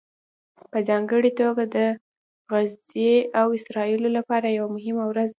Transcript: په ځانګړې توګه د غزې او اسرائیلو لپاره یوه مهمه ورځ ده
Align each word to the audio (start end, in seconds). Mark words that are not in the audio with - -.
په 0.71 0.77
ځانګړې 0.89 1.31
توګه 1.41 1.63
د 1.75 1.77
غزې 2.51 3.13
او 3.39 3.47
اسرائیلو 3.59 4.09
لپاره 4.17 4.47
یوه 4.57 4.69
مهمه 4.75 5.03
ورځ 5.07 5.29
ده 5.29 5.29